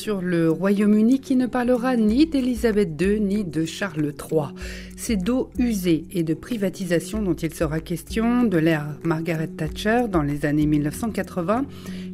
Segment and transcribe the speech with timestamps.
[0.00, 4.54] Sur le Royaume-Uni qui ne parlera ni d'Élisabeth II ni de Charles III.
[4.96, 10.22] C'est d'eau usée et de privatisation dont il sera question, de l'ère Margaret Thatcher dans
[10.22, 11.66] les années 1980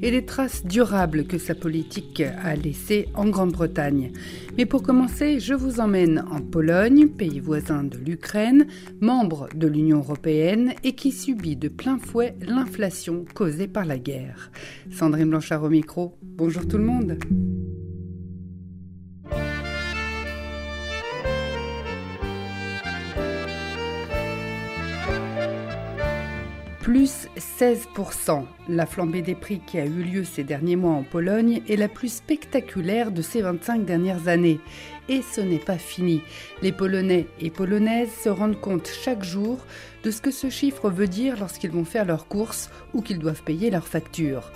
[0.03, 4.11] et des traces durables que sa politique a laissées en Grande-Bretagne.
[4.59, 8.67] Mais pour commencer, je vous emmène en Pologne, pays voisin de l'Ukraine,
[9.00, 14.50] membre de l'Union européenne et qui subit de plein fouet l'inflation causée par la guerre.
[14.90, 16.17] Sandrine Blanchard au micro.
[16.21, 17.17] Bonjour tout le monde.
[26.86, 28.45] Plus 16%.
[28.68, 31.89] La flambée des prix qui a eu lieu ces derniers mois en Pologne est la
[31.89, 34.61] plus spectaculaire de ces 25 dernières années.
[35.09, 36.23] Et ce n'est pas fini.
[36.62, 39.59] Les Polonais et Polonaises se rendent compte chaque jour
[40.05, 43.42] de ce que ce chiffre veut dire lorsqu'ils vont faire leurs courses ou qu'ils doivent
[43.42, 44.53] payer leurs factures.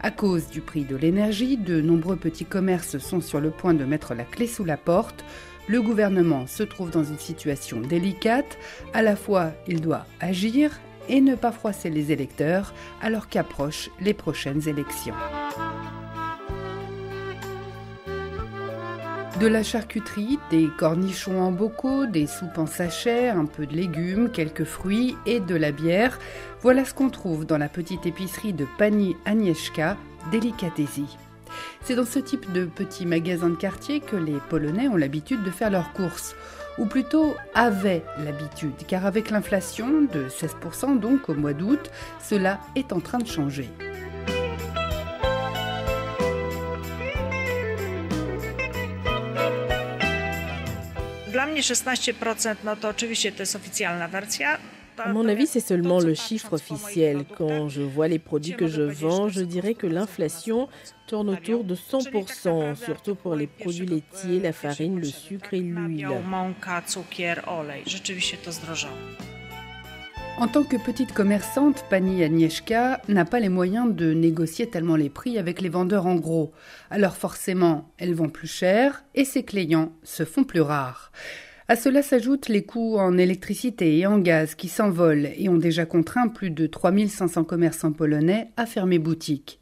[0.00, 3.84] À cause du prix de l'énergie, de nombreux petits commerces sont sur le point de
[3.84, 5.24] mettre la clé sous la porte.
[5.66, 8.56] Le gouvernement se trouve dans une situation délicate.
[8.94, 10.70] À la fois, il doit agir
[11.08, 15.14] et ne pas froisser les électeurs alors qu'approchent les prochaines élections.
[19.40, 24.30] De la charcuterie, des cornichons en bocaux, des soupes en sachet, un peu de légumes,
[24.30, 26.20] quelques fruits et de la bière,
[26.60, 29.96] voilà ce qu'on trouve dans la petite épicerie de Pani Agnieszka,
[30.30, 31.16] Delicatesi.
[31.82, 35.50] C'est dans ce type de petits magasins de quartier que les Polonais ont l'habitude de
[35.50, 36.36] faire leurs courses
[36.78, 42.92] ou plutôt avaient l'habitude, car avec l'inflation de 16% donc au mois d'août, cela est
[42.92, 43.68] en train de changer.
[55.04, 57.24] À mon avis, c'est seulement le chiffre officiel.
[57.36, 60.68] Quand je vois les produits que je vends, je dirais que l'inflation
[61.06, 66.08] tourne autour de 100%, surtout pour les produits laitiers, la farine, le sucre et l'huile.
[70.38, 75.10] En tant que petite commerçante, Pani Agnieszka n'a pas les moyens de négocier tellement les
[75.10, 76.52] prix avec les vendeurs en gros.
[76.90, 81.12] Alors forcément, elle vend plus cher et ses clients se font plus rares.
[81.68, 85.86] À cela s'ajoutent les coûts en électricité et en gaz qui s'envolent et ont déjà
[85.86, 89.60] contraint plus de 3500 commerçants polonais à fermer boutique.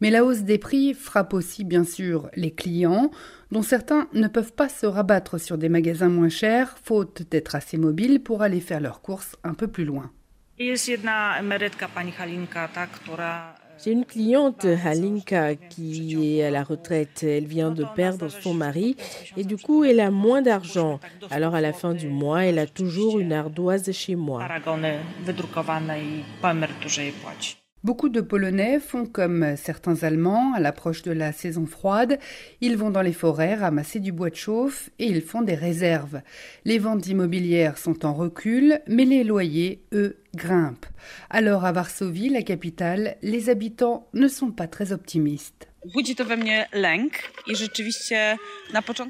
[0.00, 3.10] Mais la hausse des prix frappe aussi bien sûr les clients,
[3.50, 7.76] dont certains ne peuvent pas se rabattre sur des magasins moins chers, faute d'être assez
[7.76, 10.10] mobiles pour aller faire leurs courses un peu plus loin.
[13.82, 17.22] J'ai une cliente, Halinka, qui est à la retraite.
[17.22, 18.96] Elle vient de perdre son mari
[19.38, 21.00] et du coup, elle a moins d'argent.
[21.30, 24.46] Alors, à la fin du mois, elle a toujours une ardoise chez moi.
[27.82, 32.18] Beaucoup de Polonais font comme certains Allemands à l'approche de la saison froide.
[32.60, 36.20] Ils vont dans les forêts ramasser du bois de chauffe et ils font des réserves.
[36.66, 40.86] Les ventes immobilières sont en recul, mais les loyers, eux, grimpent.
[41.28, 45.68] Alors à Varsovie, la capitale, les habitants ne sont pas très optimistes.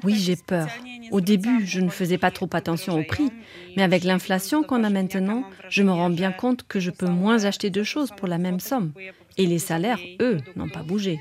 [0.03, 0.67] Oui, j'ai peur.
[1.11, 3.29] Au début, je ne faisais pas trop attention au prix,
[3.75, 7.43] mais avec l'inflation qu'on a maintenant, je me rends bien compte que je peux moins
[7.43, 8.93] acheter de choses pour la même somme.
[9.37, 11.19] Et les salaires, eux, n'ont pas bougé.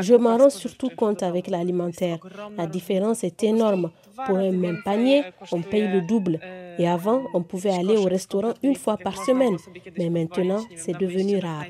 [0.00, 2.18] Je m'en rends surtout compte avec l'alimentaire.
[2.56, 3.90] La différence est énorme.
[4.26, 5.22] Pour un même panier,
[5.52, 6.40] on paye le double.
[6.78, 9.56] Et avant, on pouvait aller au restaurant une fois par semaine.
[9.98, 11.64] Mais maintenant, c'est devenu rare.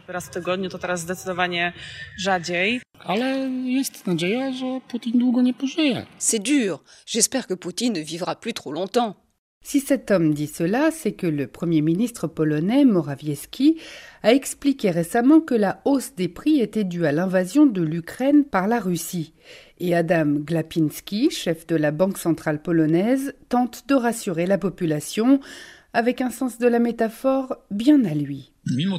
[6.19, 6.83] C'est dur.
[7.07, 9.17] J'espère que Poutine ne vivra plus trop longtemps.
[9.63, 13.79] Si cet homme dit cela, c'est que le Premier ministre polonais Morawiecki
[14.23, 18.67] a expliqué récemment que la hausse des prix était due à l'invasion de l'Ukraine par
[18.69, 19.35] la Russie.
[19.79, 25.41] Et Adam Glapinski, chef de la Banque centrale polonaise, tente de rassurer la population
[25.93, 28.53] avec un sens de la métaphore bien à lui.
[28.67, 28.91] Bien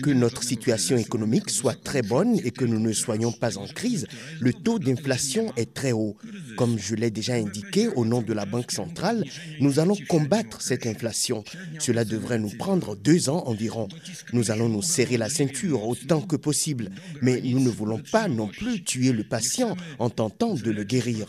[0.00, 4.06] que notre situation économique soit très bonne et que nous ne soyons pas en crise,
[4.40, 6.16] le taux d'inflation est très haut.
[6.56, 9.24] Comme je l'ai déjà indiqué au nom de la Banque centrale,
[9.60, 11.44] nous allons combattre cette inflation.
[11.78, 13.88] Cela devrait nous prendre deux ans environ.
[14.32, 18.48] Nous allons nous serrer la ceinture autant que possible, mais nous ne voulons pas non
[18.48, 21.26] plus tuer le patient en tentant de le guérir.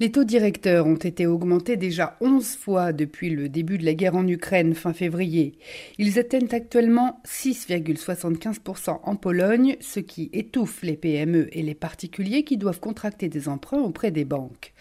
[0.00, 4.16] Les taux directeurs ont été augmentés déjà 11 fois depuis le début de la guerre
[4.16, 5.58] en Ukraine fin février.
[5.98, 12.56] Ils atteignent actuellement 6,75% en Pologne, ce qui étouffe les PME et les particuliers qui
[12.56, 14.72] doivent contracter des emprunts auprès des banques.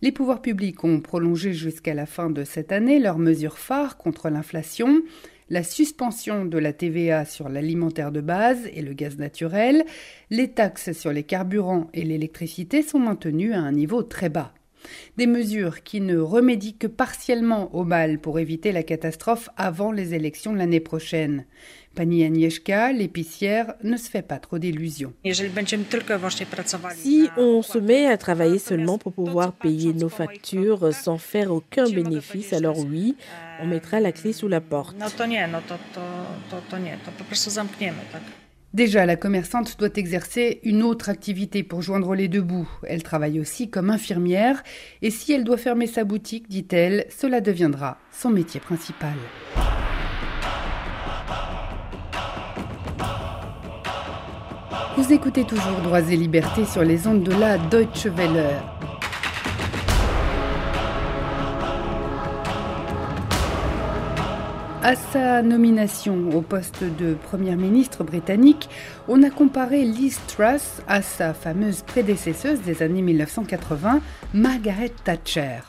[0.00, 4.30] Les pouvoirs publics ont prolongé jusqu'à la fin de cette année leurs mesures phares contre
[4.30, 5.02] l'inflation
[5.50, 9.84] la suspension de la TVA sur l'alimentaire de base et le gaz naturel,
[10.30, 14.52] les taxes sur les carburants et l'électricité sont maintenues à un niveau très bas.
[15.16, 20.14] Des mesures qui ne remédient que partiellement au mal pour éviter la catastrophe avant les
[20.14, 21.46] élections l'année prochaine.
[21.94, 25.12] Pani Agnieszka, l'épicière, ne se fait pas trop d'illusions.
[26.96, 31.88] Si on se met à travailler seulement pour pouvoir payer nos factures sans faire aucun
[31.88, 33.16] bénéfice, alors oui,
[33.60, 34.96] on mettra la clé sous la porte.
[38.74, 42.68] Déjà, la commerçante doit exercer une autre activité pour joindre les deux bouts.
[42.82, 44.64] Elle travaille aussi comme infirmière
[45.00, 49.14] et si elle doit fermer sa boutique, dit-elle, cela deviendra son métier principal.
[54.96, 58.44] Vous écoutez toujours Droits et Libertés sur les ondes de la Deutsche Welle.
[64.86, 68.68] À sa nomination au poste de Première ministre britannique,
[69.08, 74.02] on a comparé Liz Truss à sa fameuse prédécesseuse des années 1980,
[74.34, 75.60] Margaret Thatcher.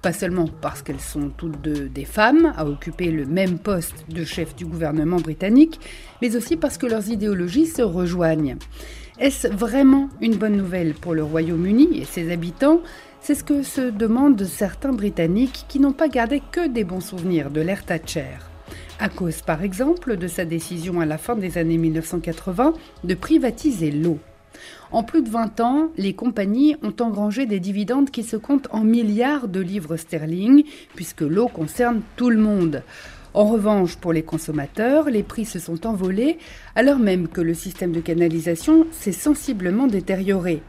[0.00, 4.24] Pas seulement parce qu'elles sont toutes deux des femmes à occuper le même poste de
[4.24, 5.78] chef du gouvernement britannique,
[6.22, 8.56] mais aussi parce que leurs idéologies se rejoignent.
[9.18, 12.80] Est-ce vraiment une bonne nouvelle pour le Royaume-Uni et ses habitants?
[13.20, 17.50] C'est ce que se demandent certains Britanniques qui n'ont pas gardé que des bons souvenirs
[17.50, 18.38] de l'ère Thatcher
[19.02, 22.72] à cause par exemple de sa décision à la fin des années 1980
[23.02, 24.20] de privatiser l'eau.
[24.92, 28.84] En plus de 20 ans, les compagnies ont engrangé des dividendes qui se comptent en
[28.84, 30.64] milliards de livres sterling,
[30.94, 32.82] puisque l'eau concerne tout le monde.
[33.34, 36.38] En revanche, pour les consommateurs, les prix se sont envolés,
[36.74, 40.62] alors même que le système de canalisation s'est sensiblement détérioré.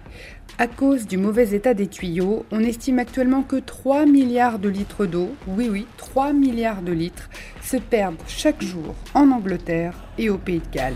[0.58, 5.06] À cause du mauvais état des tuyaux, on estime actuellement que 3 milliards de litres
[5.06, 7.30] d'eau, oui oui, 3 milliards de litres,
[7.62, 10.94] se perdent chaque jour en Angleterre et au Pays de Galles.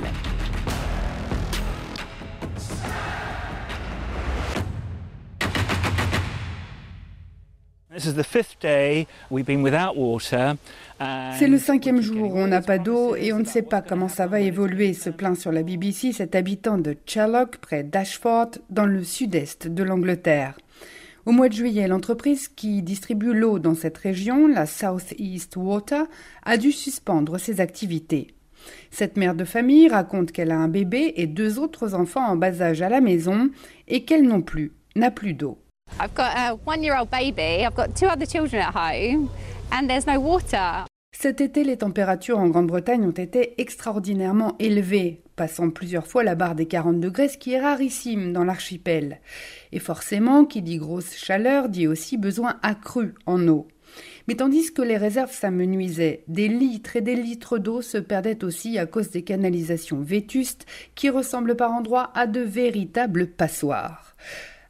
[11.38, 14.07] C'est le cinquième jour où on n'a pas d'eau et on ne sait pas comment
[14.07, 18.85] ça va évoluer, se plaint sur la BBC cet habitant de Challock, près d'Ashford, dans
[18.85, 20.57] le sud-est de l'Angleterre.
[21.25, 26.05] Au mois de juillet, l'entreprise qui distribue l'eau dans cette région, la South East Water,
[26.44, 28.27] a dû suspendre ses activités.
[28.91, 32.61] Cette mère de famille raconte qu'elle a un bébé et deux autres enfants en bas
[32.61, 33.49] âge à la maison
[33.88, 35.57] et qu'elle non plus n'a plus d'eau.
[35.99, 37.65] I've got a one-year-old baby.
[37.65, 39.29] I've got two other children at home,
[39.71, 40.85] and there's no water.
[41.19, 46.53] Cet été, les températures en Grande-Bretagne ont été extraordinairement élevées, passant plusieurs fois la barre
[46.53, 49.19] des 40 degrés, ce qui est rarissime dans l'archipel.
[49.71, 53.67] Et forcément, qui dit grosse chaleur dit aussi besoin accru en eau.
[54.27, 58.77] Mais tandis que les réserves s'amenuisaient, des litres et des litres d'eau se perdaient aussi
[58.77, 64.15] à cause des canalisations vétustes qui ressemblent par endroits à de véritables passoires.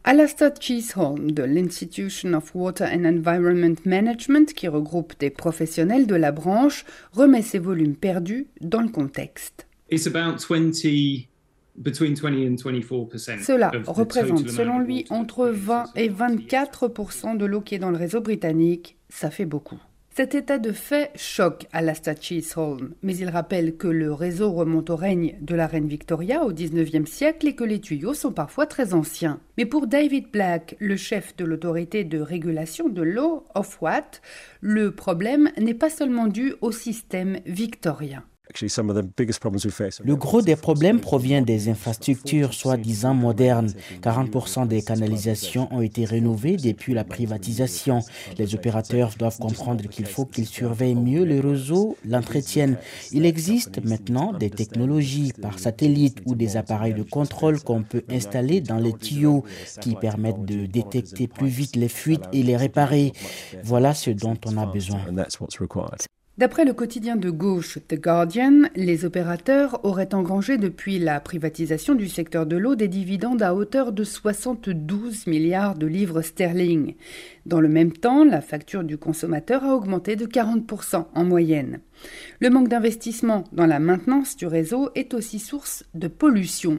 [0.09, 6.31] Alastair Chisholm de l'Institution of Water and Environment Management, qui regroupe des professionnels de la
[6.31, 9.67] branche, remet ces volumes perdus dans le contexte.
[13.43, 18.21] Cela représente, selon lui, entre 20 et 24% de l'eau qui est dans le réseau
[18.21, 18.95] britannique.
[19.09, 19.81] Ça fait beaucoup.
[20.17, 24.95] Cet état de fait choque Alastair Chisholm, mais il rappelle que le réseau remonte au
[24.95, 28.95] règne de la reine Victoria au XIXe siècle et que les tuyaux sont parfois très
[28.95, 29.39] anciens.
[29.59, 34.19] Mais pour David Black, le chef de l'autorité de régulation de l'eau, Ofwat,
[34.59, 38.23] le problème n'est pas seulement dû au système victorien.
[38.59, 43.71] Le gros des problèmes provient des infrastructures soi-disant modernes.
[44.01, 47.99] 40% des canalisations ont été rénovées depuis la privatisation.
[48.37, 52.77] Les opérateurs doivent comprendre qu'il faut qu'ils surveillent mieux le réseau, l'entretiennent.
[53.11, 58.61] Il existe maintenant des technologies par satellite ou des appareils de contrôle qu'on peut installer
[58.61, 59.43] dans les tuyaux
[59.81, 63.13] qui permettent de détecter plus vite les fuites et les réparer.
[63.63, 65.01] Voilà ce dont on a besoin.
[66.37, 72.07] D'après le quotidien de gauche The Guardian, les opérateurs auraient engrangé depuis la privatisation du
[72.07, 76.93] secteur de l'eau des dividendes à hauteur de 72 milliards de livres sterling.
[77.47, 81.79] Dans le même temps, la facture du consommateur a augmenté de 40% en moyenne.
[82.39, 86.77] Le manque d'investissement dans la maintenance du réseau est aussi source de pollution,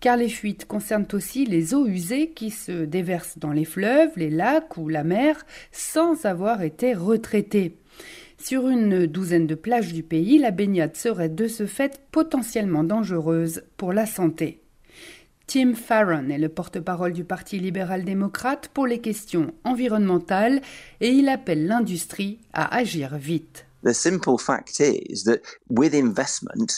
[0.00, 4.30] car les fuites concernent aussi les eaux usées qui se déversent dans les fleuves, les
[4.30, 7.76] lacs ou la mer sans avoir été retraitées.
[8.38, 13.62] Sur une douzaine de plages du pays, la baignade serait de ce fait potentiellement dangereuse
[13.76, 14.60] pour la santé.
[15.46, 20.62] Tim Farron est le porte-parole du Parti libéral-démocrate pour les questions environnementales
[21.00, 23.66] et il appelle l'industrie à agir vite.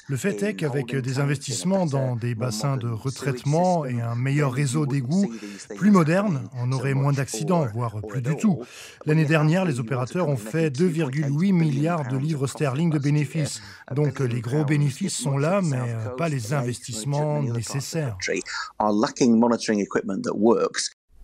[0.09, 4.87] Le fait est qu'avec des investissements dans des bassins de retraitement et un meilleur réseau
[4.87, 5.33] d'égouts
[5.77, 8.63] plus moderne, on aurait moins d'accidents, voire plus du tout.
[9.05, 13.61] L'année dernière, les opérateurs ont fait 2,8 milliards de livres sterling de bénéfices.
[13.95, 15.79] Donc les gros bénéfices sont là, mais
[16.19, 18.19] pas les investissements nécessaires.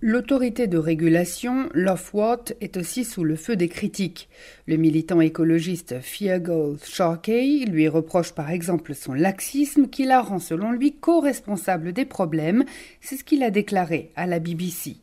[0.05, 4.29] L'autorité de régulation, Lofwat, est aussi sous le feu des critiques.
[4.67, 10.73] Le militant écologiste Feargal Sharkey lui reproche par exemple son laxisme qui la rend selon
[10.73, 12.65] lui co-responsable des problèmes.
[13.01, 14.97] C'est ce qu'il a déclaré à la BBC.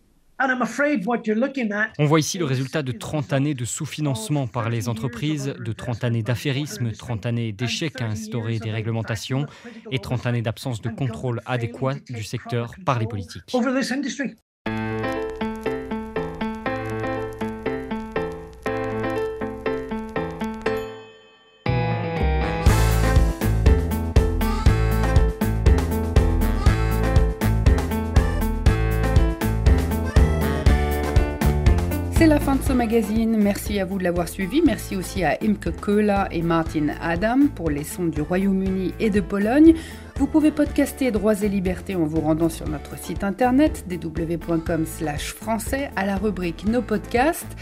[1.98, 6.04] On voit ici le résultat de 30 années de sous-financement par les entreprises, de 30
[6.04, 9.46] années d'affairisme, 30 années d'échecs à instaurer des réglementations
[9.92, 13.50] et 30 années d'absence de contrôle adéquat du secteur par les politiques.
[32.30, 33.42] La fin de ce magazine.
[33.42, 34.62] Merci à vous de l'avoir suivi.
[34.64, 39.20] Merci aussi à Imke Köhler et Martin Adam pour les sons du Royaume-Uni et de
[39.20, 39.74] Pologne.
[40.16, 46.06] Vous pouvez podcaster Droits et Libertés en vous rendant sur notre site internet www.com/français à
[46.06, 47.58] la rubrique Nos podcasts.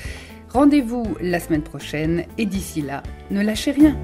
[0.50, 3.96] Rendez-vous la semaine prochaine et d'ici là, ne lâchez rien.